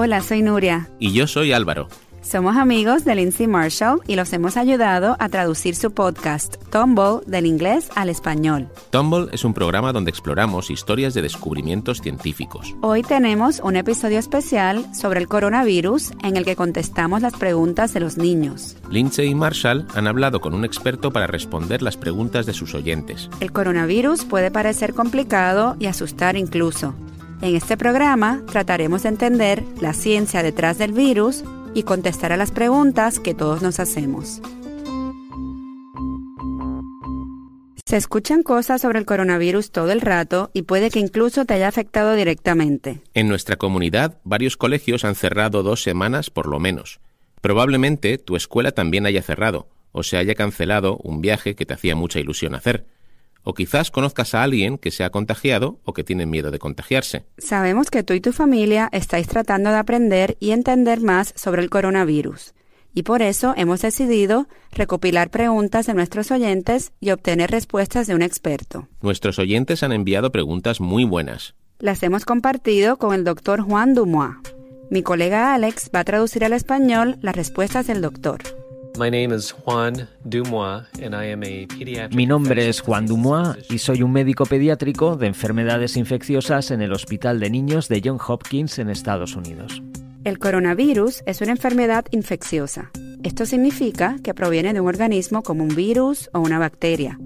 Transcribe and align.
Hola, 0.00 0.20
soy 0.20 0.42
Nuria. 0.42 0.88
Y 1.00 1.12
yo 1.12 1.26
soy 1.26 1.50
Álvaro. 1.50 1.88
Somos 2.22 2.56
amigos 2.56 3.04
de 3.04 3.16
Lindsay 3.16 3.48
Marshall 3.48 4.00
y 4.06 4.14
los 4.14 4.32
hemos 4.32 4.56
ayudado 4.56 5.16
a 5.18 5.28
traducir 5.28 5.74
su 5.74 5.90
podcast, 5.90 6.54
Tumble, 6.70 7.22
del 7.26 7.46
inglés 7.46 7.90
al 7.96 8.08
español. 8.08 8.68
Tumble 8.90 9.26
es 9.32 9.44
un 9.44 9.54
programa 9.54 9.92
donde 9.92 10.10
exploramos 10.10 10.70
historias 10.70 11.14
de 11.14 11.22
descubrimientos 11.22 12.00
científicos. 12.00 12.76
Hoy 12.80 13.02
tenemos 13.02 13.58
un 13.58 13.74
episodio 13.74 14.20
especial 14.20 14.86
sobre 14.94 15.18
el 15.18 15.26
coronavirus 15.26 16.12
en 16.22 16.36
el 16.36 16.44
que 16.44 16.54
contestamos 16.54 17.20
las 17.20 17.34
preguntas 17.34 17.92
de 17.92 17.98
los 17.98 18.18
niños. 18.18 18.76
Lindsay 18.88 19.26
y 19.26 19.34
Marshall 19.34 19.84
han 19.96 20.06
hablado 20.06 20.40
con 20.40 20.54
un 20.54 20.64
experto 20.64 21.10
para 21.10 21.26
responder 21.26 21.82
las 21.82 21.96
preguntas 21.96 22.46
de 22.46 22.54
sus 22.54 22.72
oyentes. 22.72 23.28
El 23.40 23.50
coronavirus 23.50 24.26
puede 24.26 24.52
parecer 24.52 24.94
complicado 24.94 25.74
y 25.80 25.86
asustar 25.86 26.36
incluso. 26.36 26.94
En 27.40 27.54
este 27.54 27.76
programa 27.76 28.42
trataremos 28.50 29.04
de 29.04 29.10
entender 29.10 29.64
la 29.80 29.92
ciencia 29.92 30.42
detrás 30.42 30.76
del 30.76 30.92
virus 30.92 31.44
y 31.72 31.84
contestar 31.84 32.32
a 32.32 32.36
las 32.36 32.50
preguntas 32.50 33.20
que 33.20 33.32
todos 33.32 33.62
nos 33.62 33.78
hacemos. 33.78 34.42
Se 37.86 37.96
escuchan 37.96 38.42
cosas 38.42 38.82
sobre 38.82 38.98
el 38.98 39.06
coronavirus 39.06 39.70
todo 39.70 39.92
el 39.92 40.00
rato 40.00 40.50
y 40.52 40.62
puede 40.62 40.90
que 40.90 40.98
incluso 40.98 41.44
te 41.44 41.54
haya 41.54 41.68
afectado 41.68 42.14
directamente. 42.14 43.00
En 43.14 43.28
nuestra 43.28 43.56
comunidad, 43.56 44.18
varios 44.24 44.56
colegios 44.56 45.04
han 45.04 45.14
cerrado 45.14 45.62
dos 45.62 45.82
semanas 45.82 46.30
por 46.30 46.48
lo 46.48 46.58
menos. 46.58 47.00
Probablemente 47.40 48.18
tu 48.18 48.34
escuela 48.34 48.72
también 48.72 49.06
haya 49.06 49.22
cerrado 49.22 49.68
o 49.92 50.02
se 50.02 50.16
haya 50.16 50.34
cancelado 50.34 50.98
un 50.98 51.20
viaje 51.20 51.54
que 51.54 51.64
te 51.64 51.74
hacía 51.74 51.94
mucha 51.94 52.18
ilusión 52.18 52.56
hacer. 52.56 52.84
O 53.42 53.54
quizás 53.54 53.90
conozcas 53.90 54.34
a 54.34 54.42
alguien 54.42 54.78
que 54.78 54.90
se 54.90 55.04
ha 55.04 55.10
contagiado 55.10 55.80
o 55.84 55.92
que 55.94 56.04
tiene 56.04 56.26
miedo 56.26 56.50
de 56.50 56.58
contagiarse. 56.58 57.24
Sabemos 57.38 57.90
que 57.90 58.02
tú 58.02 58.14
y 58.14 58.20
tu 58.20 58.32
familia 58.32 58.88
estáis 58.92 59.28
tratando 59.28 59.70
de 59.70 59.76
aprender 59.76 60.36
y 60.40 60.50
entender 60.50 61.00
más 61.00 61.32
sobre 61.36 61.62
el 61.62 61.70
coronavirus. 61.70 62.54
Y 62.94 63.04
por 63.04 63.22
eso 63.22 63.54
hemos 63.56 63.82
decidido 63.82 64.48
recopilar 64.72 65.30
preguntas 65.30 65.86
de 65.86 65.94
nuestros 65.94 66.30
oyentes 66.30 66.92
y 67.00 67.10
obtener 67.10 67.50
respuestas 67.50 68.06
de 68.06 68.14
un 68.14 68.22
experto. 68.22 68.88
Nuestros 69.02 69.38
oyentes 69.38 69.82
han 69.82 69.92
enviado 69.92 70.32
preguntas 70.32 70.80
muy 70.80 71.04
buenas. 71.04 71.54
Las 71.78 72.02
hemos 72.02 72.24
compartido 72.24 72.96
con 72.96 73.14
el 73.14 73.24
doctor 73.24 73.60
Juan 73.60 73.94
Dumois. 73.94 74.34
Mi 74.90 75.02
colega 75.02 75.54
Alex 75.54 75.90
va 75.94 76.00
a 76.00 76.04
traducir 76.04 76.44
al 76.44 76.54
español 76.54 77.18
las 77.20 77.36
respuestas 77.36 77.86
del 77.86 78.00
doctor. 78.00 78.40
Mi 82.10 82.26
nombre 82.26 82.68
es 82.68 82.80
Juan 82.80 83.06
Dumois 83.06 83.56
y 83.70 83.78
soy 83.78 84.02
un 84.02 84.10
médico 84.10 84.44
pediátrico 84.44 85.16
de 85.16 85.28
enfermedades 85.28 85.96
infecciosas 85.96 86.72
en 86.72 86.82
el 86.82 86.92
Hospital 86.92 87.38
de 87.38 87.48
Niños 87.48 87.88
de 87.88 88.02
Johns 88.04 88.22
Hopkins 88.26 88.80
en 88.80 88.90
Estados 88.90 89.36
Unidos. 89.36 89.80
El 90.24 90.40
coronavirus 90.40 91.22
es 91.26 91.40
una 91.40 91.52
enfermedad 91.52 92.06
infecciosa. 92.10 92.90
Esto 93.22 93.46
significa 93.46 94.16
que 94.24 94.34
proviene 94.34 94.72
de 94.74 94.80
un 94.80 94.88
organismo 94.88 95.42
como 95.42 95.62
un 95.62 95.76
virus 95.76 96.28
o 96.32 96.40
una 96.40 96.58
bacteria. 96.58 97.20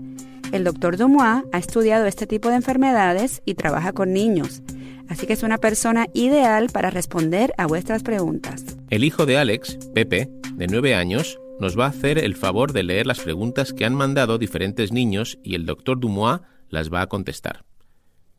El 0.53 0.64
doctor 0.64 0.98
Dumois 0.98 1.45
ha 1.53 1.59
estudiado 1.59 2.05
este 2.05 2.27
tipo 2.27 2.51
de 2.51 2.57
enfermedades 2.57 3.41
y 3.47 3.55
trabaja 3.55 3.95
con 3.95 4.12
niños, 4.12 4.61
así 5.09 5.27
que 5.27 5.33
es 5.33 5.42
una 5.42 5.57
persona 5.57 6.07
ideal 6.12 6.69
para 6.70 6.91
responder 6.91 7.55
a 7.57 7.67
vuestras 7.67 8.03
preguntas. 8.03 8.62
El 8.91 9.05
hijo 9.05 9.25
de 9.25 9.39
Alex, 9.39 9.79
Pepe, 9.95 10.29
de 10.55 10.67
9 10.67 10.95
años, 10.95 11.39
nos 11.62 11.78
va 11.78 11.84
a 11.84 11.91
hacer 11.91 12.18
el 12.18 12.34
favor 12.34 12.72
de 12.72 12.82
leer 12.82 13.06
las 13.06 13.20
preguntas 13.20 13.72
que 13.72 13.84
han 13.84 13.94
mandado 13.94 14.36
diferentes 14.36 14.91
niños 14.91 15.38
y 15.44 15.55
el 15.55 15.64
doctor 15.64 16.00
Dumois 16.00 16.41
las 16.68 16.92
va 16.92 17.02
a 17.02 17.06
contestar. 17.06 17.64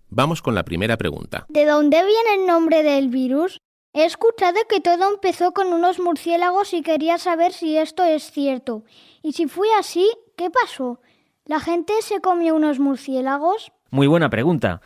Vamos 0.09 0.41
con 0.41 0.55
la 0.55 0.65
primera 0.65 0.97
pregunta. 0.97 1.45
¿De 1.47 1.65
dónde 1.65 2.03
viene 2.03 2.41
el 2.41 2.45
nombre 2.45 2.83
del 2.83 3.07
virus? 3.07 3.59
He 3.93 4.03
escuchado 4.03 4.57
que 4.67 4.81
todo 4.81 5.09
empezó 5.09 5.53
con 5.53 5.67
unos 5.67 6.01
murciélagos 6.01 6.73
y 6.73 6.81
quería 6.81 7.17
saber 7.17 7.53
si 7.53 7.77
esto 7.77 8.03
es 8.03 8.29
cierto. 8.29 8.83
Y 9.21 9.31
si 9.31 9.47
fue 9.47 9.69
así, 9.79 10.11
¿qué 10.35 10.49
pasó? 10.49 10.99
¿La 11.45 11.61
gente 11.61 11.93
se 12.01 12.19
comió 12.19 12.53
unos 12.55 12.79
murciélagos? 12.79 13.71
Muy 13.89 14.07
buena 14.07 14.29
pregunta. 14.29 14.81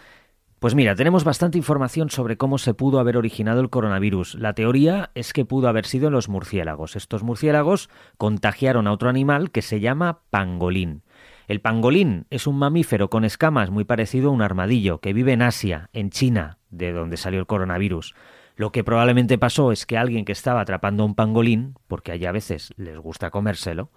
Pues 0.60 0.74
mira, 0.74 0.96
tenemos 0.96 1.24
bastante 1.24 1.60
información 1.60 2.10
sobre 2.10 2.36
cómo 2.36 2.58
se 2.58 2.74
pudo 2.74 3.00
haber 3.00 3.16
originado 3.16 3.62
el 3.62 3.70
coronavirus. 3.70 4.34
La 4.36 4.54
teoría 4.54 5.12
es 5.14 5.32
que 5.32 5.46
pudo 5.46 5.68
haber 5.68 5.86
sido 5.86 6.08
en 6.08 6.14
los 6.14 6.30
murciélagos. 6.30 6.96
Estos 6.96 7.22
murciélagos 7.22 7.92
contagiaron 8.18 8.88
a 8.88 8.92
otro 8.92 9.08
animal 9.08 9.52
que 9.52 9.62
se 9.62 9.80
llama 9.80 10.22
pangolín. 10.32 11.04
El 11.48 11.62
pangolín 11.62 12.26
es 12.32 12.48
un 12.48 12.58
mamífero 12.58 13.12
con 13.12 13.24
escamas 13.24 13.70
muy 13.70 13.84
parecido 13.84 14.30
a 14.30 14.34
un 14.34 14.42
armadillo 14.42 15.00
que 15.00 15.14
vive 15.14 15.34
en 15.34 15.44
Asia, 15.44 15.92
en 15.94 16.10
China, 16.10 16.58
de 16.72 16.92
donde 16.92 17.18
salió 17.18 17.40
el 17.40 17.46
coronavirus. 17.46 18.16
Lo 18.56 18.72
que 18.72 18.84
probablemente 18.84 19.38
pasó 19.38 19.72
es 19.72 19.86
que 19.86 20.00
alguien 20.00 20.26
que 20.26 20.32
estaba 20.32 20.62
atrapando 20.62 21.04
a 21.04 21.06
un 21.06 21.14
pangolín, 21.14 21.76
porque 21.88 22.12
allá 22.12 22.30
a 22.30 22.34
veces 22.34 22.74
les 22.78 22.98
gusta 22.98 23.30
comérselo, 23.30 23.92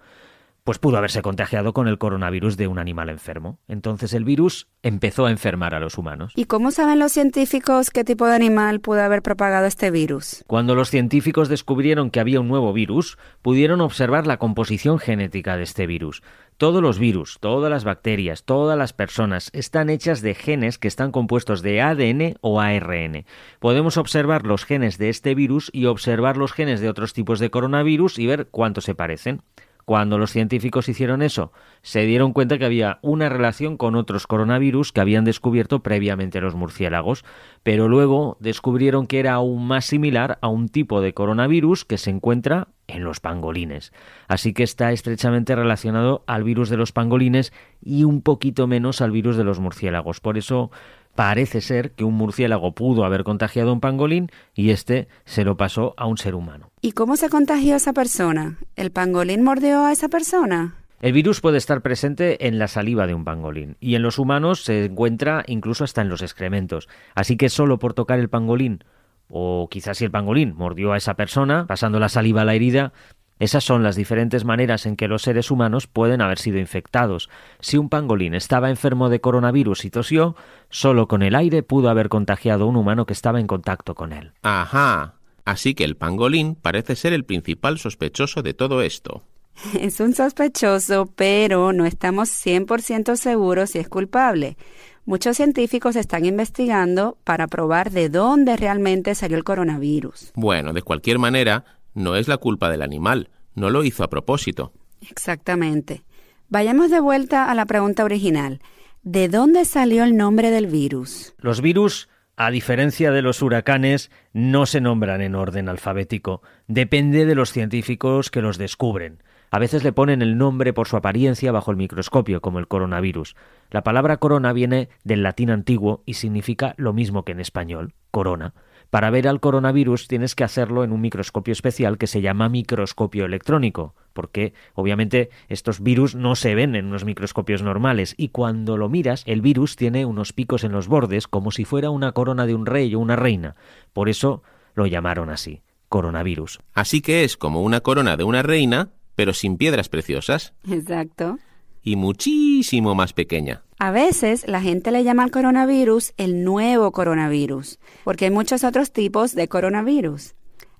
pues 0.63 0.77
pudo 0.77 0.97
haberse 0.97 1.21
contagiado 1.21 1.73
con 1.73 1.87
el 1.87 1.97
coronavirus 1.97 2.55
de 2.55 2.67
un 2.67 2.77
animal 2.77 3.09
enfermo. 3.09 3.59
Entonces 3.67 4.13
el 4.13 4.23
virus 4.23 4.67
empezó 4.83 5.25
a 5.25 5.31
enfermar 5.31 5.73
a 5.73 5.79
los 5.79 5.97
humanos. 5.97 6.33
¿Y 6.35 6.45
cómo 6.45 6.71
saben 6.71 6.99
los 6.99 7.11
científicos 7.11 7.89
qué 7.89 8.03
tipo 8.03 8.27
de 8.27 8.35
animal 8.35 8.79
pudo 8.79 9.01
haber 9.01 9.21
propagado 9.23 9.65
este 9.65 9.89
virus? 9.89 10.43
Cuando 10.47 10.75
los 10.75 10.89
científicos 10.89 11.49
descubrieron 11.49 12.11
que 12.11 12.19
había 12.19 12.39
un 12.39 12.47
nuevo 12.47 12.73
virus, 12.73 13.17
pudieron 13.41 13.81
observar 13.81 14.27
la 14.27 14.37
composición 14.37 14.99
genética 14.99 15.57
de 15.57 15.63
este 15.63 15.87
virus. 15.87 16.21
Todos 16.57 16.83
los 16.83 16.99
virus, 16.99 17.37
todas 17.39 17.71
las 17.71 17.83
bacterias, 17.83 18.43
todas 18.43 18.77
las 18.77 18.93
personas 18.93 19.49
están 19.53 19.89
hechas 19.89 20.21
de 20.21 20.35
genes 20.35 20.77
que 20.77 20.87
están 20.87 21.11
compuestos 21.11 21.63
de 21.63 21.81
ADN 21.81 22.37
o 22.41 22.61
ARN. 22.61 23.25
Podemos 23.59 23.97
observar 23.97 24.45
los 24.45 24.65
genes 24.65 24.99
de 24.99 25.09
este 25.09 25.33
virus 25.33 25.71
y 25.73 25.85
observar 25.85 26.37
los 26.37 26.53
genes 26.53 26.79
de 26.79 26.89
otros 26.89 27.13
tipos 27.13 27.39
de 27.39 27.49
coronavirus 27.49 28.19
y 28.19 28.27
ver 28.27 28.47
cuánto 28.51 28.81
se 28.81 28.93
parecen. 28.93 29.41
Cuando 29.91 30.17
los 30.17 30.31
científicos 30.31 30.87
hicieron 30.87 31.21
eso, 31.21 31.51
se 31.81 32.05
dieron 32.05 32.31
cuenta 32.31 32.57
que 32.57 32.63
había 32.63 32.99
una 33.01 33.27
relación 33.27 33.75
con 33.75 33.95
otros 33.95 34.25
coronavirus 34.25 34.93
que 34.93 35.01
habían 35.01 35.25
descubierto 35.25 35.83
previamente 35.83 36.39
los 36.39 36.55
murciélagos, 36.55 37.25
pero 37.61 37.89
luego 37.89 38.37
descubrieron 38.39 39.05
que 39.05 39.19
era 39.19 39.33
aún 39.33 39.67
más 39.67 39.83
similar 39.83 40.39
a 40.41 40.47
un 40.47 40.69
tipo 40.69 41.01
de 41.01 41.13
coronavirus 41.13 41.83
que 41.83 41.97
se 41.97 42.09
encuentra 42.09 42.69
en 42.87 43.03
los 43.03 43.19
pangolines. 43.19 43.91
Así 44.29 44.53
que 44.53 44.63
está 44.63 44.93
estrechamente 44.93 45.57
relacionado 45.57 46.23
al 46.25 46.45
virus 46.45 46.69
de 46.69 46.77
los 46.77 46.93
pangolines 46.93 47.51
y 47.81 48.05
un 48.05 48.21
poquito 48.21 48.67
menos 48.67 49.01
al 49.01 49.11
virus 49.11 49.35
de 49.35 49.43
los 49.43 49.59
murciélagos. 49.59 50.21
Por 50.21 50.37
eso 50.37 50.71
Parece 51.15 51.61
ser 51.61 51.91
que 51.91 52.03
un 52.03 52.15
murciélago 52.15 52.73
pudo 52.73 53.03
haber 53.05 53.23
contagiado 53.23 53.69
a 53.69 53.73
un 53.73 53.79
pangolín 53.79 54.29
y 54.53 54.69
este 54.69 55.07
se 55.25 55.43
lo 55.43 55.57
pasó 55.57 55.93
a 55.97 56.07
un 56.07 56.17
ser 56.17 56.35
humano. 56.35 56.71
¿Y 56.81 56.93
cómo 56.93 57.15
se 57.15 57.29
contagió 57.29 57.75
esa 57.75 57.93
persona? 57.93 58.57
¿El 58.75 58.91
pangolín 58.91 59.43
mordió 59.43 59.85
a 59.85 59.91
esa 59.91 60.07
persona? 60.07 60.75
El 61.01 61.13
virus 61.13 61.41
puede 61.41 61.57
estar 61.57 61.81
presente 61.81 62.47
en 62.47 62.59
la 62.59 62.67
saliva 62.67 63.07
de 63.07 63.15
un 63.15 63.25
pangolín 63.25 63.75
y 63.79 63.95
en 63.95 64.03
los 64.03 64.19
humanos 64.19 64.63
se 64.63 64.85
encuentra 64.85 65.43
incluso 65.47 65.83
hasta 65.83 66.01
en 66.01 66.09
los 66.09 66.21
excrementos. 66.21 66.87
Así 67.15 67.37
que 67.37 67.49
solo 67.49 67.79
por 67.79 67.93
tocar 67.93 68.19
el 68.19 68.29
pangolín 68.29 68.83
o 69.27 69.67
quizás 69.71 69.97
si 69.97 70.05
el 70.05 70.11
pangolín 70.11 70.53
mordió 70.55 70.91
a 70.91 70.97
esa 70.97 71.15
persona, 71.15 71.65
pasando 71.65 71.99
la 71.99 72.09
saliva 72.09 72.41
a 72.41 72.45
la 72.45 72.53
herida, 72.53 72.91
esas 73.41 73.63
son 73.63 73.81
las 73.81 73.95
diferentes 73.95 74.45
maneras 74.45 74.85
en 74.85 74.95
que 74.95 75.07
los 75.07 75.23
seres 75.23 75.49
humanos 75.49 75.87
pueden 75.87 76.21
haber 76.21 76.37
sido 76.37 76.59
infectados. 76.59 77.27
Si 77.59 77.75
un 77.75 77.89
pangolín 77.89 78.35
estaba 78.35 78.69
enfermo 78.69 79.09
de 79.09 79.19
coronavirus 79.19 79.85
y 79.85 79.89
tosió, 79.89 80.35
solo 80.69 81.07
con 81.07 81.23
el 81.23 81.33
aire 81.33 81.63
pudo 81.63 81.89
haber 81.89 82.07
contagiado 82.07 82.65
a 82.65 82.67
un 82.67 82.75
humano 82.75 83.07
que 83.07 83.13
estaba 83.13 83.39
en 83.39 83.47
contacto 83.47 83.95
con 83.95 84.13
él. 84.13 84.33
Ajá. 84.43 85.15
Así 85.43 85.73
que 85.73 85.85
el 85.85 85.97
pangolín 85.97 86.53
parece 86.53 86.95
ser 86.95 87.13
el 87.13 87.25
principal 87.25 87.79
sospechoso 87.79 88.43
de 88.43 88.53
todo 88.53 88.83
esto. 88.83 89.23
Es 89.79 89.99
un 89.99 90.13
sospechoso, 90.13 91.07
pero 91.15 91.73
no 91.73 91.87
estamos 91.87 92.29
100% 92.29 93.15
seguros 93.15 93.71
si 93.71 93.79
es 93.79 93.89
culpable. 93.89 94.55
Muchos 95.03 95.37
científicos 95.37 95.95
están 95.95 96.25
investigando 96.25 97.17
para 97.23 97.47
probar 97.47 97.89
de 97.89 98.09
dónde 98.09 98.55
realmente 98.55 99.15
salió 99.15 99.35
el 99.35 99.43
coronavirus. 99.43 100.31
Bueno, 100.35 100.73
de 100.73 100.83
cualquier 100.83 101.17
manera, 101.17 101.65
no 101.93 102.15
es 102.15 102.27
la 102.27 102.37
culpa 102.37 102.69
del 102.69 102.81
animal, 102.81 103.29
no 103.55 103.69
lo 103.69 103.83
hizo 103.83 104.03
a 104.03 104.09
propósito. 104.09 104.73
Exactamente. 105.09 106.03
Vayamos 106.49 106.91
de 106.91 106.99
vuelta 106.99 107.49
a 107.49 107.55
la 107.55 107.65
pregunta 107.65 108.03
original. 108.03 108.61
¿De 109.03 109.29
dónde 109.29 109.65
salió 109.65 110.03
el 110.03 110.15
nombre 110.15 110.51
del 110.51 110.67
virus? 110.67 111.33
Los 111.39 111.61
virus, 111.61 112.09
a 112.35 112.51
diferencia 112.51 113.11
de 113.11 113.21
los 113.21 113.41
huracanes, 113.41 114.11
no 114.33 114.65
se 114.65 114.81
nombran 114.81 115.21
en 115.21 115.35
orden 115.35 115.69
alfabético. 115.69 116.41
Depende 116.67 117.25
de 117.25 117.35
los 117.35 117.51
científicos 117.51 118.29
que 118.29 118.41
los 118.41 118.57
descubren. 118.57 119.23
A 119.49 119.59
veces 119.59 119.83
le 119.83 119.91
ponen 119.91 120.21
el 120.21 120.37
nombre 120.37 120.71
por 120.71 120.87
su 120.87 120.95
apariencia 120.95 121.51
bajo 121.51 121.71
el 121.71 121.77
microscopio, 121.77 122.41
como 122.41 122.59
el 122.59 122.67
coronavirus. 122.67 123.35
La 123.69 123.83
palabra 123.83 124.17
corona 124.17 124.53
viene 124.53 124.87
del 125.03 125.23
latín 125.23 125.49
antiguo 125.49 126.03
y 126.05 126.13
significa 126.13 126.73
lo 126.77 126.93
mismo 126.93 127.25
que 127.25 127.33
en 127.33 127.41
español, 127.41 127.93
corona. 128.11 128.53
Para 128.91 129.09
ver 129.09 129.29
al 129.29 129.39
coronavirus 129.39 130.09
tienes 130.09 130.35
que 130.35 130.43
hacerlo 130.43 130.83
en 130.83 130.91
un 130.91 130.99
microscopio 130.99 131.53
especial 131.53 131.97
que 131.97 132.07
se 132.07 132.19
llama 132.21 132.49
microscopio 132.49 133.23
electrónico, 133.23 133.95
porque 134.11 134.53
obviamente 134.73 135.29
estos 135.47 135.81
virus 135.81 136.13
no 136.13 136.35
se 136.35 136.55
ven 136.55 136.75
en 136.75 136.87
unos 136.87 137.05
microscopios 137.05 137.63
normales 137.63 138.13
y 138.17 138.27
cuando 138.27 138.75
lo 138.75 138.89
miras 138.89 139.23
el 139.27 139.41
virus 139.41 139.77
tiene 139.77 140.05
unos 140.05 140.33
picos 140.33 140.65
en 140.65 140.73
los 140.73 140.89
bordes 140.89 141.29
como 141.29 141.51
si 141.51 141.63
fuera 141.63 141.89
una 141.89 142.11
corona 142.11 142.45
de 142.45 142.53
un 142.53 142.65
rey 142.65 142.93
o 142.93 142.99
una 142.99 143.15
reina. 143.15 143.55
Por 143.93 144.09
eso 144.09 144.43
lo 144.75 144.85
llamaron 144.87 145.29
así, 145.29 145.61
coronavirus. 145.87 146.59
Así 146.73 146.99
que 146.99 147.23
es 147.23 147.37
como 147.37 147.61
una 147.61 147.79
corona 147.79 148.17
de 148.17 148.25
una 148.25 148.43
reina, 148.43 148.89
pero 149.15 149.31
sin 149.31 149.55
piedras 149.55 149.87
preciosas. 149.87 150.53
Exacto. 150.69 151.39
Y 151.83 151.95
muchísimo 151.95 152.95
más 152.95 153.13
pequeña. 153.13 153.63
A 153.79 153.91
veces 153.91 154.47
la 154.47 154.61
gente 154.61 154.91
le 154.91 155.03
llama 155.03 155.23
al 155.23 155.31
coronavirus 155.31 156.13
el 156.17 156.43
nuevo 156.43 156.91
coronavirus, 156.91 157.79
porque 158.03 158.25
hay 158.25 158.31
muchos 158.31 158.63
otros 158.63 158.91
tipos 158.91 159.33
de 159.33 159.47
coronavirus. 159.47 160.35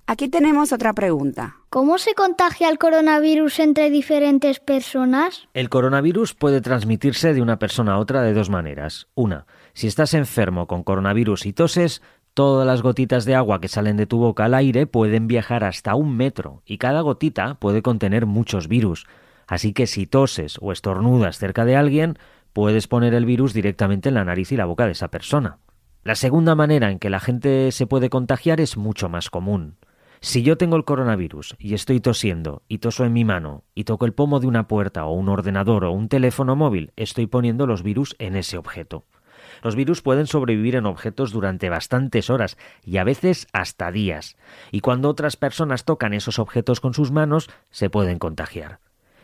Aquí 0.06 0.28
tenemos 0.28 0.72
otra 0.72 0.92
pregunta. 0.92 1.56
¿Cómo 1.70 1.96
se 1.98 2.14
contagia 2.14 2.68
el 2.68 2.78
coronavirus 2.78 3.60
entre 3.60 3.88
diferentes 3.88 4.60
personas? 4.60 5.48
El 5.54 5.68
coronavirus 5.68 6.34
puede 6.34 6.60
transmitirse 6.60 7.32
de 7.32 7.40
una 7.40 7.58
persona 7.58 7.94
a 7.94 7.98
otra 7.98 8.22
de 8.22 8.34
dos 8.34 8.50
maneras. 8.50 9.08
Una, 9.14 9.46
si 9.72 9.86
estás 9.86 10.12
enfermo 10.14 10.66
con 10.66 10.82
coronavirus 10.82 11.46
y 11.46 11.52
toses, 11.52 12.02
todas 12.34 12.66
las 12.66 12.82
gotitas 12.82 13.24
de 13.24 13.36
agua 13.36 13.60
que 13.60 13.68
salen 13.68 13.96
de 13.96 14.06
tu 14.06 14.18
boca 14.18 14.44
al 14.44 14.54
aire 14.54 14.86
pueden 14.86 15.28
viajar 15.28 15.64
hasta 15.64 15.94
un 15.94 16.16
metro 16.16 16.62
y 16.66 16.78
cada 16.78 17.00
gotita 17.00 17.54
puede 17.54 17.80
contener 17.80 18.26
muchos 18.26 18.68
virus. 18.68 19.06
Así 19.52 19.74
que 19.74 19.86
si 19.86 20.06
toses 20.06 20.56
o 20.62 20.72
estornudas 20.72 21.36
cerca 21.36 21.66
de 21.66 21.76
alguien, 21.76 22.16
puedes 22.54 22.88
poner 22.88 23.12
el 23.12 23.26
virus 23.26 23.52
directamente 23.52 24.08
en 24.08 24.14
la 24.14 24.24
nariz 24.24 24.50
y 24.50 24.56
la 24.56 24.64
boca 24.64 24.86
de 24.86 24.92
esa 24.92 25.08
persona. 25.08 25.58
La 26.04 26.14
segunda 26.14 26.54
manera 26.54 26.90
en 26.90 26.98
que 26.98 27.10
la 27.10 27.20
gente 27.20 27.70
se 27.70 27.86
puede 27.86 28.08
contagiar 28.08 28.62
es 28.62 28.78
mucho 28.78 29.10
más 29.10 29.28
común. 29.28 29.76
Si 30.22 30.42
yo 30.42 30.56
tengo 30.56 30.76
el 30.76 30.86
coronavirus 30.86 31.54
y 31.58 31.74
estoy 31.74 32.00
tosiendo 32.00 32.62
y 32.66 32.78
toso 32.78 33.04
en 33.04 33.12
mi 33.12 33.26
mano 33.26 33.64
y 33.74 33.84
toco 33.84 34.06
el 34.06 34.14
pomo 34.14 34.40
de 34.40 34.46
una 34.46 34.68
puerta 34.68 35.04
o 35.04 35.12
un 35.12 35.28
ordenador 35.28 35.84
o 35.84 35.92
un 35.92 36.08
teléfono 36.08 36.56
móvil, 36.56 36.94
estoy 36.96 37.26
poniendo 37.26 37.66
los 37.66 37.82
virus 37.82 38.16
en 38.18 38.36
ese 38.36 38.56
objeto. 38.56 39.04
Los 39.62 39.76
virus 39.76 40.00
pueden 40.00 40.26
sobrevivir 40.26 40.76
en 40.76 40.86
objetos 40.86 41.30
durante 41.30 41.68
bastantes 41.68 42.30
horas 42.30 42.56
y 42.86 42.96
a 42.96 43.04
veces 43.04 43.48
hasta 43.52 43.92
días, 43.92 44.38
y 44.70 44.80
cuando 44.80 45.10
otras 45.10 45.36
personas 45.36 45.84
tocan 45.84 46.14
esos 46.14 46.38
objetos 46.38 46.80
con 46.80 46.94
sus 46.94 47.10
manos, 47.10 47.50
se 47.68 47.90
pueden 47.90 48.18
contagiar. 48.18 48.78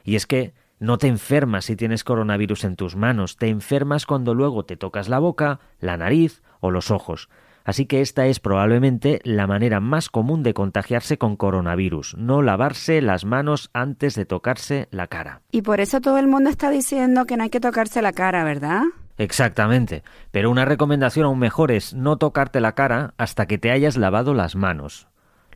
Y 0.05 0.17
es 0.17 0.27
que 0.27 0.53
no 0.81 0.99
te 0.99 1.09
enfermas 1.09 1.67
si 1.67 1.77
tienes 1.77 2.05
coronavirus 2.05 2.65
en 2.65 2.77
tus 2.77 2.97
manos, 2.97 3.37
te 3.37 3.49
enfermas 3.49 4.07
cuando 4.07 4.35
luego 4.35 4.65
te 4.65 4.77
tocas 4.77 5.09
la 5.09 5.19
boca, 5.19 5.61
la 5.81 5.97
nariz 5.97 6.43
o 6.61 6.71
los 6.71 6.91
ojos. 6.91 7.29
Así 7.65 7.85
que 7.85 8.01
esta 8.01 8.27
es 8.27 8.41
probablemente 8.41 9.21
la 9.25 9.47
manera 9.47 9.79
más 9.81 10.09
común 10.09 10.43
de 10.43 10.55
contagiarse 10.55 11.19
con 11.19 11.37
coronavirus, 11.37 12.17
no 12.17 12.41
lavarse 12.41 13.03
las 13.03 13.27
manos 13.27 13.69
antes 13.75 14.15
de 14.15 14.25
tocarse 14.25 14.89
la 14.91 15.07
cara. 15.07 15.43
Y 15.51 15.61
por 15.63 15.81
eso 15.81 16.01
todo 16.01 16.17
el 16.17 16.29
mundo 16.29 16.49
está 16.49 16.71
diciendo 16.71 17.27
que 17.27 17.37
no 17.37 17.43
hay 17.43 17.51
que 17.51 17.61
tocarse 17.61 18.01
la 18.01 18.13
cara, 18.13 18.43
¿verdad? 18.43 18.85
Exactamente, 19.19 20.03
pero 20.31 20.51
una 20.51 20.65
recomendación 20.65 21.27
aún 21.27 21.41
mejor 21.41 21.71
es 21.71 21.93
no 21.93 22.17
tocarte 22.17 22.61
la 22.61 22.73
cara 22.73 23.13
hasta 23.19 23.47
que 23.47 23.59
te 23.59 23.71
hayas 23.71 23.97
lavado 23.97 24.33
las 24.33 24.57
manos. 24.57 25.09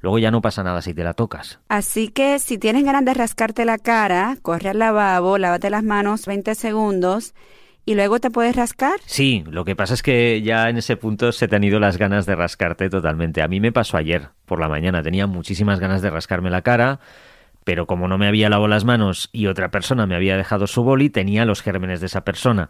Luego 0.03 0.19
ya 0.19 0.33
no 0.33 0.43
pasa 0.43 0.65
nada 0.65 0.83
si 0.83 0.93
te 0.93 1.05
la 1.05 1.15
tocas. 1.15 1.61
Así 1.69 2.09
que 2.09 2.41
si 2.41 2.59
tienes 2.59 2.85
ganas 2.85 3.05
de 3.05 3.15
rascarte 3.15 3.65
la 3.65 3.79
cara, 3.79 4.37
corre 4.43 4.71
al 4.71 4.81
lavabo, 4.81 5.39
lávate 5.39 5.71
las 5.71 5.85
manos 5.85 6.27
20 6.27 6.57
segundos 6.57 7.35
y 7.85 7.95
luego 7.95 8.19
te 8.19 8.31
puedes 8.31 8.57
rascar. 8.57 8.99
Sí, 9.07 9.45
lo 9.49 9.65
que 9.65 9.77
pasa 9.77 9.95
es 9.95 10.03
que 10.03 10.43
ya 10.43 10.69
en 10.69 10.77
ese 10.77 10.97
punto 10.97 11.31
se 11.31 11.47
te 11.47 11.55
han 11.55 11.63
ido 11.63 11.79
las 11.79 11.99
ganas 11.99 12.27
de 12.27 12.35
rascarte 12.35 12.91
totalmente. 12.91 13.43
A 13.43 13.49
mí 13.49 13.61
me 13.61 13.71
pasó 13.71 13.97
ayer 13.97 14.31
por 14.45 14.59
la 14.59 14.69
mañana, 14.69 15.05
tenía 15.05 15.29
muchísimas 15.29 15.79
ganas 15.79 16.03
de 16.03 16.11
rascarme 16.11 16.51
la 16.51 16.63
cara, 16.63 16.99
pero 17.63 17.87
como 17.87 18.09
no 18.09 18.19
me 18.19 18.27
había 18.27 18.51
lavado 18.51 18.67
las 18.67 18.85
manos 18.85 19.31
y 19.33 19.47
otra 19.47 19.71
persona 19.71 20.07
me 20.07 20.17
había 20.17 20.37
dejado 20.37 20.67
su 20.67 20.83
boli, 20.83 21.11
tenía 21.11 21.45
los 21.45 21.63
gérmenes 21.63 22.01
de 22.01 22.07
esa 22.07 22.25
persona. 22.25 22.69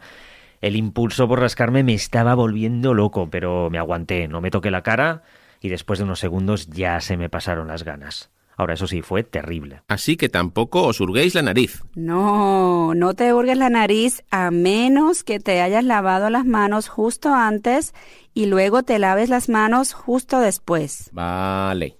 El 0.61 0.75
impulso 0.75 1.27
por 1.27 1.39
rascarme 1.39 1.83
me 1.83 1.95
estaba 1.95 2.35
volviendo 2.35 2.93
loco, 2.93 3.29
pero 3.31 3.71
me 3.71 3.79
aguanté, 3.79 4.27
no 4.27 4.39
me 4.39 4.51
toqué 4.51 4.69
la 4.69 4.83
cara 4.83 5.23
y 5.63 5.69
después 5.69 5.97
de 5.97 6.05
unos 6.05 6.19
segundos 6.19 6.67
ya 6.67 6.99
se 6.99 7.17
me 7.17 7.29
pasaron 7.29 7.69
las 7.69 7.83
ganas. 7.83 8.29
Ahora, 8.55 8.75
eso 8.75 8.85
sí, 8.85 9.01
fue 9.01 9.23
terrible. 9.23 9.81
Así 9.87 10.15
que 10.17 10.29
tampoco 10.29 10.83
os 10.83 10.99
hurguéis 10.99 11.33
la 11.33 11.41
nariz. 11.41 11.81
No, 11.95 12.93
no 12.93 13.15
te 13.15 13.33
hurgues 13.33 13.57
la 13.57 13.69
nariz 13.69 14.23
a 14.29 14.51
menos 14.51 15.23
que 15.23 15.39
te 15.39 15.61
hayas 15.61 15.85
lavado 15.85 16.29
las 16.29 16.45
manos 16.45 16.87
justo 16.89 17.33
antes 17.33 17.95
y 18.33 18.45
luego 18.45 18.83
te 18.83 18.99
laves 18.99 19.29
las 19.29 19.49
manos 19.49 19.93
justo 19.93 20.39
después. 20.39 21.09
Vale. 21.13 21.97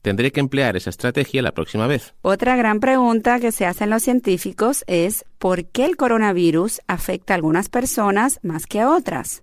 Tendré 0.00 0.30
que 0.30 0.38
emplear 0.38 0.76
esa 0.76 0.90
estrategia 0.90 1.42
la 1.42 1.52
próxima 1.52 1.88
vez. 1.88 2.14
Otra 2.22 2.54
gran 2.54 2.78
pregunta 2.78 3.40
que 3.40 3.50
se 3.50 3.66
hacen 3.66 3.90
los 3.90 4.04
científicos 4.04 4.84
es 4.86 5.24
¿por 5.38 5.64
qué 5.66 5.84
el 5.84 5.96
coronavirus 5.96 6.80
afecta 6.86 7.34
a 7.34 7.36
algunas 7.36 7.68
personas 7.68 8.38
más 8.44 8.66
que 8.66 8.80
a 8.80 8.88
otras? 8.88 9.42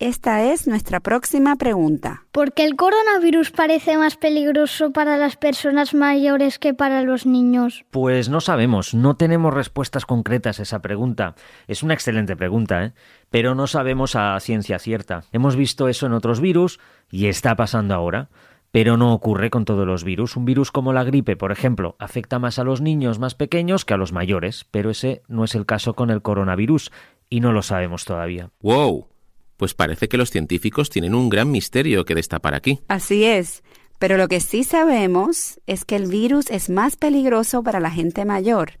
Esta 0.00 0.42
es 0.42 0.66
nuestra 0.66 0.98
próxima 0.98 1.54
pregunta. 1.54 2.26
¿Por 2.32 2.52
qué 2.52 2.64
el 2.64 2.74
coronavirus 2.74 3.52
parece 3.52 3.96
más 3.96 4.16
peligroso 4.16 4.92
para 4.92 5.16
las 5.16 5.36
personas 5.36 5.94
mayores 5.94 6.58
que 6.58 6.74
para 6.74 7.02
los 7.02 7.26
niños? 7.26 7.84
Pues 7.92 8.28
no 8.28 8.40
sabemos, 8.40 8.92
no 8.92 9.14
tenemos 9.14 9.54
respuestas 9.54 10.04
concretas 10.04 10.58
a 10.58 10.64
esa 10.64 10.82
pregunta. 10.82 11.36
Es 11.68 11.84
una 11.84 11.94
excelente 11.94 12.34
pregunta, 12.34 12.84
¿eh? 12.84 12.92
pero 13.30 13.54
no 13.54 13.68
sabemos 13.68 14.16
a 14.16 14.38
ciencia 14.40 14.80
cierta. 14.80 15.22
Hemos 15.30 15.54
visto 15.54 15.86
eso 15.88 16.06
en 16.06 16.12
otros 16.12 16.40
virus 16.40 16.80
y 17.12 17.26
está 17.26 17.54
pasando 17.54 17.94
ahora. 17.94 18.30
Pero 18.72 18.96
no 18.96 19.14
ocurre 19.14 19.50
con 19.50 19.64
todos 19.64 19.86
los 19.86 20.02
virus. 20.02 20.36
Un 20.36 20.44
virus 20.44 20.72
como 20.72 20.92
la 20.92 21.04
gripe, 21.04 21.36
por 21.36 21.52
ejemplo, 21.52 21.94
afecta 22.00 22.40
más 22.40 22.58
a 22.58 22.64
los 22.64 22.80
niños 22.80 23.20
más 23.20 23.36
pequeños 23.36 23.84
que 23.84 23.94
a 23.94 23.96
los 23.96 24.12
mayores, 24.12 24.66
pero 24.72 24.90
ese 24.90 25.22
no 25.28 25.44
es 25.44 25.54
el 25.54 25.64
caso 25.64 25.94
con 25.94 26.10
el 26.10 26.22
coronavirus 26.22 26.90
y 27.30 27.38
no 27.38 27.52
lo 27.52 27.62
sabemos 27.62 28.04
todavía. 28.04 28.50
¡Wow! 28.60 29.13
Pues 29.56 29.74
parece 29.74 30.08
que 30.08 30.16
los 30.16 30.30
científicos 30.30 30.90
tienen 30.90 31.14
un 31.14 31.28
gran 31.28 31.50
misterio 31.50 32.04
que 32.04 32.14
destapar 32.14 32.54
aquí. 32.54 32.80
Así 32.88 33.24
es, 33.24 33.62
pero 33.98 34.16
lo 34.16 34.28
que 34.28 34.40
sí 34.40 34.64
sabemos 34.64 35.60
es 35.66 35.84
que 35.84 35.96
el 35.96 36.06
virus 36.06 36.50
es 36.50 36.68
más 36.70 36.96
peligroso 36.96 37.62
para 37.62 37.80
la 37.80 37.90
gente 37.90 38.24
mayor. 38.24 38.72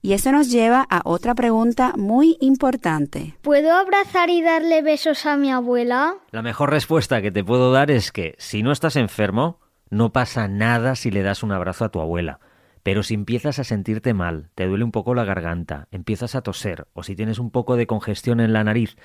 Y 0.00 0.12
eso 0.12 0.30
nos 0.30 0.50
lleva 0.50 0.86
a 0.88 1.02
otra 1.04 1.34
pregunta 1.34 1.94
muy 1.96 2.36
importante. 2.40 3.34
¿Puedo 3.42 3.72
abrazar 3.74 4.30
y 4.30 4.42
darle 4.42 4.80
besos 4.82 5.26
a 5.26 5.36
mi 5.36 5.50
abuela? 5.50 6.14
La 6.30 6.42
mejor 6.42 6.70
respuesta 6.70 7.20
que 7.20 7.32
te 7.32 7.42
puedo 7.42 7.72
dar 7.72 7.90
es 7.90 8.12
que 8.12 8.36
si 8.38 8.62
no 8.62 8.70
estás 8.70 8.94
enfermo, 8.94 9.58
no 9.90 10.12
pasa 10.12 10.46
nada 10.46 10.94
si 10.94 11.10
le 11.10 11.22
das 11.22 11.42
un 11.42 11.50
abrazo 11.50 11.84
a 11.84 11.88
tu 11.88 12.00
abuela. 12.00 12.38
Pero 12.84 13.02
si 13.02 13.14
empiezas 13.14 13.58
a 13.58 13.64
sentirte 13.64 14.14
mal, 14.14 14.50
te 14.54 14.66
duele 14.66 14.84
un 14.84 14.92
poco 14.92 15.14
la 15.14 15.24
garganta, 15.24 15.88
empiezas 15.90 16.36
a 16.36 16.42
toser 16.42 16.86
o 16.92 17.02
si 17.02 17.16
tienes 17.16 17.40
un 17.40 17.50
poco 17.50 17.76
de 17.76 17.88
congestión 17.88 18.38
en 18.38 18.52
la 18.52 18.62
nariz, 18.62 18.96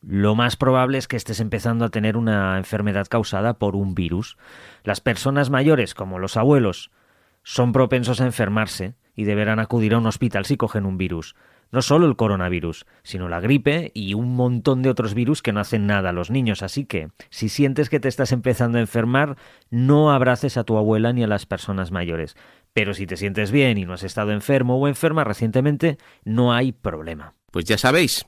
lo 0.00 0.34
más 0.34 0.56
probable 0.56 0.98
es 0.98 1.08
que 1.08 1.16
estés 1.16 1.40
empezando 1.40 1.84
a 1.84 1.90
tener 1.90 2.16
una 2.16 2.56
enfermedad 2.56 3.06
causada 3.08 3.54
por 3.54 3.74
un 3.74 3.94
virus. 3.94 4.36
Las 4.84 5.00
personas 5.00 5.50
mayores, 5.50 5.94
como 5.94 6.18
los 6.18 6.36
abuelos, 6.36 6.90
son 7.42 7.72
propensos 7.72 8.20
a 8.20 8.26
enfermarse 8.26 8.94
y 9.14 9.24
deberán 9.24 9.58
acudir 9.58 9.94
a 9.94 9.98
un 9.98 10.06
hospital 10.06 10.44
si 10.44 10.56
cogen 10.56 10.86
un 10.86 10.98
virus. 10.98 11.34
No 11.70 11.82
solo 11.82 12.06
el 12.06 12.16
coronavirus, 12.16 12.86
sino 13.02 13.28
la 13.28 13.40
gripe 13.40 13.90
y 13.92 14.14
un 14.14 14.36
montón 14.36 14.80
de 14.80 14.88
otros 14.88 15.12
virus 15.12 15.42
que 15.42 15.52
no 15.52 15.60
hacen 15.60 15.86
nada 15.86 16.10
a 16.10 16.12
los 16.12 16.30
niños. 16.30 16.62
Así 16.62 16.86
que, 16.86 17.08
si 17.28 17.50
sientes 17.50 17.90
que 17.90 18.00
te 18.00 18.08
estás 18.08 18.32
empezando 18.32 18.78
a 18.78 18.80
enfermar, 18.80 19.36
no 19.68 20.12
abraces 20.12 20.56
a 20.56 20.64
tu 20.64 20.78
abuela 20.78 21.12
ni 21.12 21.24
a 21.24 21.26
las 21.26 21.44
personas 21.44 21.90
mayores. 21.90 22.36
Pero 22.72 22.94
si 22.94 23.06
te 23.06 23.18
sientes 23.18 23.50
bien 23.50 23.76
y 23.76 23.84
no 23.84 23.92
has 23.92 24.04
estado 24.04 24.32
enfermo 24.32 24.78
o 24.78 24.88
enferma 24.88 25.24
recientemente, 25.24 25.98
no 26.24 26.54
hay 26.54 26.72
problema. 26.72 27.34
Pues 27.50 27.66
ya 27.66 27.76
sabéis, 27.76 28.26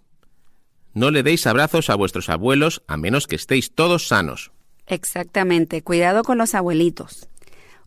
no 0.95 1.11
le 1.11 1.23
deis 1.23 1.47
abrazos 1.47 1.91
a 1.91 1.95
vuestros 1.95 2.29
abuelos 2.29 2.83
a 2.87 2.97
menos 2.97 3.27
que 3.27 3.37
estéis 3.37 3.75
todos 3.75 4.09
sanos. 4.09 4.53
Exactamente, 4.87 5.83
cuidado 5.83 6.23
con 6.23 6.39
los 6.39 6.55
abuelitos. 6.55 7.29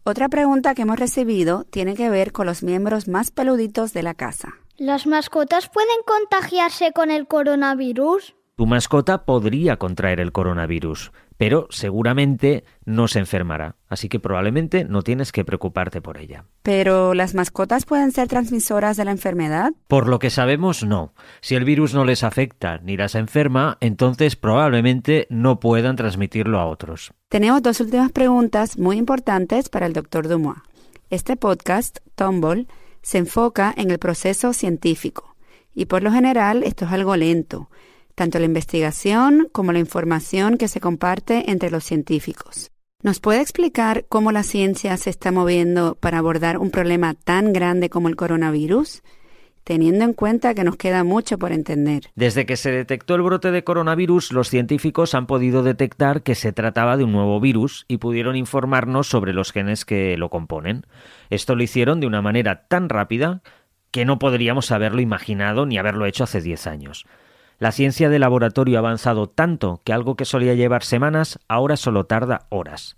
Otra 0.03 0.29
pregunta 0.29 0.75
que 0.75 0.81
hemos 0.81 0.99
recibido 0.99 1.65
tiene 1.65 1.95
que 1.95 2.09
ver 2.09 2.31
con 2.31 2.45
los 2.45 2.63
miembros 2.63 3.07
más 3.07 3.31
peluditos 3.31 3.93
de 3.93 4.03
la 4.03 4.13
casa. 4.13 4.55
¿Las 4.77 5.07
mascotas 5.07 5.69
pueden 5.69 5.97
contagiarse 6.05 6.91
con 6.91 7.11
el 7.11 7.27
coronavirus? 7.27 8.35
Tu 8.55 8.65
mascota 8.65 9.25
podría 9.25 9.77
contraer 9.77 10.19
el 10.19 10.31
coronavirus, 10.31 11.11
pero 11.37 11.67
seguramente 11.69 12.63
no 12.85 13.07
se 13.07 13.19
enfermará, 13.19 13.75
así 13.87 14.09
que 14.09 14.19
probablemente 14.19 14.85
no 14.85 15.01
tienes 15.01 15.31
que 15.31 15.45
preocuparte 15.45 16.01
por 16.01 16.17
ella. 16.17 16.45
¿Pero 16.61 17.13
las 17.13 17.33
mascotas 17.33 17.85
pueden 17.85 18.11
ser 18.11 18.27
transmisoras 18.27 18.97
de 18.97 19.05
la 19.05 19.11
enfermedad? 19.11 19.71
Por 19.87 20.07
lo 20.07 20.19
que 20.19 20.29
sabemos, 20.29 20.83
no. 20.83 21.13
Si 21.41 21.55
el 21.55 21.65
virus 21.65 21.93
no 21.93 22.05
les 22.05 22.23
afecta 22.23 22.79
ni 22.79 22.97
las 22.97 23.15
enferma, 23.15 23.77
entonces 23.79 24.35
probablemente 24.35 25.27
no 25.29 25.59
puedan 25.59 25.95
transmitirlo 25.95 26.59
a 26.59 26.67
otros. 26.67 27.13
Tenemos 27.29 27.61
dos 27.61 27.79
últimas 27.79 28.11
preguntas 28.11 28.77
muy 28.77 28.97
importantes 28.97 29.69
para 29.69 29.85
el 29.85 29.93
doctor 29.93 30.27
Dumois. 30.27 30.59
Este 31.09 31.35
podcast, 31.35 31.99
Tumble, 32.15 32.67
se 33.01 33.19
enfoca 33.19 33.73
en 33.75 33.91
el 33.91 33.99
proceso 33.99 34.53
científico 34.53 35.35
y 35.75 35.85
por 35.85 36.03
lo 36.03 36.11
general 36.11 36.63
esto 36.63 36.85
es 36.85 36.91
algo 36.91 37.15
lento 37.15 37.69
tanto 38.15 38.39
la 38.39 38.45
investigación 38.45 39.47
como 39.51 39.71
la 39.71 39.79
información 39.79 40.57
que 40.57 40.67
se 40.67 40.79
comparte 40.79 41.51
entre 41.51 41.71
los 41.71 41.83
científicos. 41.83 42.71
¿Nos 43.01 43.19
puede 43.19 43.41
explicar 43.41 44.05
cómo 44.07 44.31
la 44.31 44.43
ciencia 44.43 44.95
se 44.97 45.09
está 45.09 45.31
moviendo 45.31 45.95
para 45.95 46.19
abordar 46.19 46.57
un 46.57 46.71
problema 46.71 47.15
tan 47.15 47.51
grande 47.51 47.89
como 47.89 48.07
el 48.07 48.15
coronavirus? 48.15 49.01
teniendo 49.63 50.03
en 50.03 50.13
cuenta 50.13 50.53
que 50.53 50.63
nos 50.63 50.75
queda 50.75 51.03
mucho 51.03 51.37
por 51.37 51.51
entender. 51.51 52.03
Desde 52.15 52.45
que 52.45 52.57
se 52.57 52.71
detectó 52.71 53.15
el 53.15 53.21
brote 53.21 53.51
de 53.51 53.63
coronavirus, 53.63 54.33
los 54.33 54.49
científicos 54.49 55.15
han 55.15 55.25
podido 55.25 55.63
detectar 55.63 56.21
que 56.21 56.35
se 56.35 56.51
trataba 56.51 56.97
de 56.97 57.03
un 57.03 57.11
nuevo 57.11 57.39
virus 57.39 57.85
y 57.87 57.97
pudieron 57.97 58.35
informarnos 58.35 59.07
sobre 59.07 59.33
los 59.33 59.51
genes 59.51 59.85
que 59.85 60.17
lo 60.17 60.29
componen. 60.29 60.85
Esto 61.29 61.55
lo 61.55 61.63
hicieron 61.63 61.99
de 61.99 62.07
una 62.07 62.21
manera 62.21 62.65
tan 62.67 62.89
rápida 62.89 63.41
que 63.91 64.05
no 64.05 64.19
podríamos 64.19 64.71
haberlo 64.71 65.01
imaginado 65.01 65.65
ni 65.65 65.77
haberlo 65.77 66.05
hecho 66.05 66.23
hace 66.23 66.41
10 66.41 66.67
años. 66.67 67.05
La 67.63 67.71
ciencia 67.71 68.09
de 68.09 68.19
laboratorio 68.19 68.77
ha 68.77 68.79
avanzado 68.79 69.29
tanto 69.29 69.79
que 69.85 69.93
algo 69.93 70.17
que 70.17 70.25
solía 70.25 70.53
llevar 70.53 70.83
semanas 70.83 71.39
ahora 71.47 71.77
solo 71.77 72.03
tarda 72.07 72.45
horas. 72.49 72.97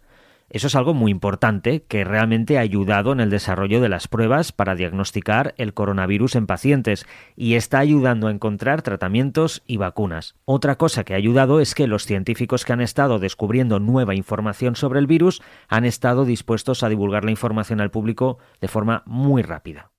Eso 0.50 0.65
es 0.65 0.74
algo 0.74 0.95
muy 0.95 1.12
importante 1.12 1.84
que 1.84 2.03
realmente 2.03 2.57
ha 2.57 2.62
ayudado 2.62 3.12
en 3.12 3.19
el 3.19 3.29
desarrollo 3.29 3.79
de 3.79 3.89
las 3.89 4.07
pruebas 4.07 4.51
para 4.51 4.74
diagnosticar 4.74 5.53
el 5.60 5.75
coronavirus 5.75 6.34
en 6.34 6.48
pacientes 6.48 7.05
y 7.36 7.53
está 7.53 7.77
ayudando 7.77 8.25
a 8.25 8.31
encontrar 8.31 8.81
tratamientos 8.81 9.62
y 9.67 9.77
vacunas. 9.77 10.34
Otra 10.45 10.79
cosa 10.79 11.03
que 11.03 11.13
ha 11.13 11.17
ayudado 11.17 11.60
es 11.60 11.75
que 11.75 11.86
los 11.86 12.07
científicos 12.07 12.65
que 12.65 12.74
han 12.74 12.81
estado 12.81 13.19
descubriendo 13.19 13.79
nueva 13.79 14.15
información 14.15 14.75
sobre 14.75 14.98
el 14.98 15.05
virus 15.05 15.43
han 15.67 15.86
estado 15.86 16.25
dispuestos 16.25 16.81
a 16.81 16.89
divulgar 16.89 17.24
la 17.24 17.29
información 17.29 17.81
al 17.81 17.91
público 17.91 18.39
de 18.62 18.67
forma 18.67 19.03
muy 19.05 19.43
rápida. 19.43 19.91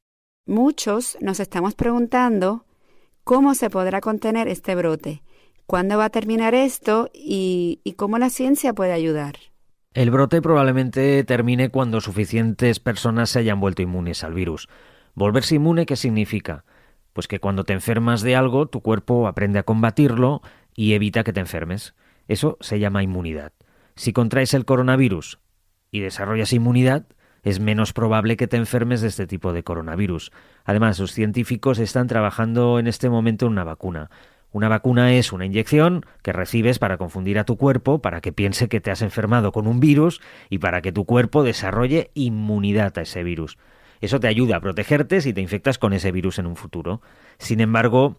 Muchos 0.44 1.16
nos 1.20 1.38
estamos 1.38 1.76
preguntando 1.76 2.64
cómo 3.26 3.56
se 3.56 3.70
podrá 3.70 4.00
contener 4.00 4.46
este 4.46 4.76
brote, 4.76 5.24
cuándo 5.66 5.98
va 5.98 6.04
a 6.04 6.10
terminar 6.10 6.54
esto 6.54 7.10
y, 7.12 7.82
cómo 7.96 8.18
la 8.18 8.30
ciencia 8.30 8.72
puede 8.72 8.92
ayudar. 8.92 9.34
El 9.94 10.12
brote 10.12 10.40
probablemente 10.40 11.24
termine 11.24 11.70
cuando 11.70 12.00
suficientes 12.00 12.78
personas 12.78 13.30
se 13.30 13.40
hayan 13.40 13.58
vuelto 13.58 13.82
inmunes 13.82 14.22
al 14.22 14.32
virus. 14.32 14.68
¿Volverse 15.16 15.56
inmune 15.56 15.86
qué 15.86 15.96
significa? 15.96 16.64
Pues 17.12 17.26
que 17.26 17.40
cuando 17.40 17.64
te 17.64 17.72
enfermas 17.72 18.22
de 18.22 18.36
algo, 18.36 18.66
tu 18.66 18.80
cuerpo 18.80 19.26
aprende 19.26 19.58
a 19.58 19.64
combatirlo 19.64 20.40
y 20.76 20.92
evita 20.92 21.24
que 21.24 21.32
te 21.32 21.40
enfermes. 21.40 21.96
Eso 22.28 22.58
se 22.60 22.78
llama 22.78 23.02
inmunidad. 23.02 23.52
Si 23.96 24.12
contraes 24.12 24.54
el 24.54 24.64
coronavirus 24.64 25.40
y 25.90 25.98
desarrollas 25.98 26.52
inmunidad, 26.52 27.06
es 27.46 27.60
menos 27.60 27.92
probable 27.92 28.36
que 28.36 28.48
te 28.48 28.56
enfermes 28.56 29.00
de 29.00 29.06
este 29.06 29.28
tipo 29.28 29.52
de 29.52 29.62
coronavirus. 29.62 30.32
Además, 30.64 30.98
los 30.98 31.12
científicos 31.12 31.78
están 31.78 32.08
trabajando 32.08 32.80
en 32.80 32.88
este 32.88 33.08
momento 33.08 33.46
en 33.46 33.52
una 33.52 33.62
vacuna. 33.62 34.10
Una 34.50 34.68
vacuna 34.68 35.12
es 35.12 35.32
una 35.32 35.46
inyección 35.46 36.04
que 36.22 36.32
recibes 36.32 36.80
para 36.80 36.98
confundir 36.98 37.38
a 37.38 37.44
tu 37.44 37.56
cuerpo, 37.56 38.00
para 38.00 38.20
que 38.20 38.32
piense 38.32 38.68
que 38.68 38.80
te 38.80 38.90
has 38.90 39.00
enfermado 39.00 39.52
con 39.52 39.68
un 39.68 39.78
virus 39.78 40.20
y 40.50 40.58
para 40.58 40.82
que 40.82 40.90
tu 40.90 41.04
cuerpo 41.04 41.44
desarrolle 41.44 42.10
inmunidad 42.14 42.98
a 42.98 43.02
ese 43.02 43.22
virus. 43.22 43.58
Eso 44.00 44.18
te 44.18 44.26
ayuda 44.26 44.56
a 44.56 44.60
protegerte 44.60 45.20
si 45.20 45.32
te 45.32 45.40
infectas 45.40 45.78
con 45.78 45.92
ese 45.92 46.10
virus 46.10 46.40
en 46.40 46.46
un 46.46 46.56
futuro. 46.56 47.00
Sin 47.38 47.60
embargo, 47.60 48.16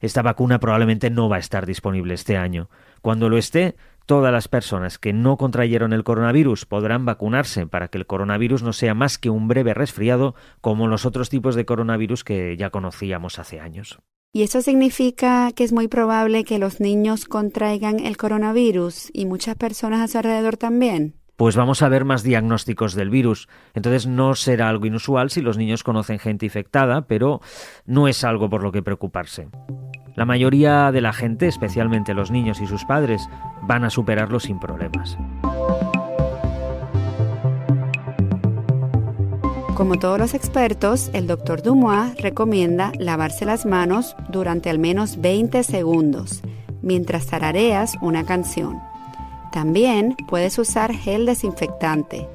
esta 0.00 0.22
vacuna 0.22 0.58
probablemente 0.58 1.10
no 1.10 1.28
va 1.28 1.36
a 1.36 1.40
estar 1.40 1.66
disponible 1.66 2.14
este 2.14 2.38
año. 2.38 2.70
Cuando 3.02 3.28
lo 3.28 3.36
esté, 3.36 3.76
todas 4.06 4.32
las 4.32 4.48
personas 4.48 4.98
que 4.98 5.12
no 5.12 5.36
contrayeron 5.36 5.92
el 5.92 6.04
coronavirus 6.04 6.66
podrán 6.66 7.04
vacunarse 7.04 7.66
para 7.66 7.88
que 7.88 7.98
el 7.98 8.06
coronavirus 8.06 8.62
no 8.62 8.72
sea 8.72 8.94
más 8.94 9.18
que 9.18 9.30
un 9.30 9.48
breve 9.48 9.74
resfriado 9.74 10.34
como 10.60 10.88
los 10.88 11.06
otros 11.06 11.30
tipos 11.30 11.54
de 11.54 11.64
coronavirus 11.64 12.24
que 12.24 12.56
ya 12.56 12.70
conocíamos 12.70 13.38
hace 13.38 13.60
años. 13.60 13.98
Y 14.32 14.42
eso 14.42 14.62
significa 14.62 15.50
que 15.52 15.64
es 15.64 15.72
muy 15.72 15.88
probable 15.88 16.44
que 16.44 16.60
los 16.60 16.80
niños 16.80 17.24
contraigan 17.24 17.98
el 17.98 18.16
coronavirus 18.16 19.10
y 19.12 19.26
muchas 19.26 19.56
personas 19.56 20.00
a 20.00 20.08
su 20.08 20.18
alrededor 20.18 20.56
también. 20.56 21.19
Pues 21.40 21.56
vamos 21.56 21.80
a 21.80 21.88
ver 21.88 22.04
más 22.04 22.22
diagnósticos 22.22 22.94
del 22.94 23.08
virus. 23.08 23.48
Entonces 23.72 24.06
no 24.06 24.34
será 24.34 24.68
algo 24.68 24.84
inusual 24.84 25.30
si 25.30 25.40
los 25.40 25.56
niños 25.56 25.82
conocen 25.82 26.18
gente 26.18 26.44
infectada, 26.44 27.06
pero 27.06 27.40
no 27.86 28.08
es 28.08 28.24
algo 28.24 28.50
por 28.50 28.62
lo 28.62 28.72
que 28.72 28.82
preocuparse. 28.82 29.48
La 30.16 30.26
mayoría 30.26 30.92
de 30.92 31.00
la 31.00 31.14
gente, 31.14 31.46
especialmente 31.46 32.12
los 32.12 32.30
niños 32.30 32.60
y 32.60 32.66
sus 32.66 32.84
padres, 32.84 33.26
van 33.62 33.84
a 33.84 33.88
superarlo 33.88 34.38
sin 34.38 34.60
problemas. 34.60 35.16
Como 39.74 39.98
todos 39.98 40.18
los 40.18 40.34
expertos, 40.34 41.08
el 41.14 41.26
doctor 41.26 41.62
Dumois 41.62 42.20
recomienda 42.20 42.92
lavarse 42.98 43.46
las 43.46 43.64
manos 43.64 44.14
durante 44.28 44.68
al 44.68 44.78
menos 44.78 45.18
20 45.22 45.62
segundos 45.62 46.42
mientras 46.82 47.28
tarareas 47.28 47.96
una 48.02 48.26
canción. 48.26 48.89
También 49.52 50.16
puedes 50.28 50.58
usar 50.58 50.94
gel 50.94 51.26
desinfectante. 51.26 52.28